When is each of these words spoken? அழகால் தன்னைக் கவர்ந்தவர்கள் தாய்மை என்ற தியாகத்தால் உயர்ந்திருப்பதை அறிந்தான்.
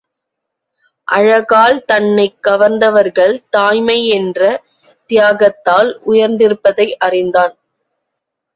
அழகால் 1.07 1.85
தன்னைக் 1.85 2.39
கவர்ந்தவர்கள் 2.41 3.35
தாய்மை 3.49 4.07
என்ற 4.09 4.41
தியாகத்தால் 5.09 5.91
உயர்ந்திருப்பதை 6.05 6.87
அறிந்தான். 6.99 7.55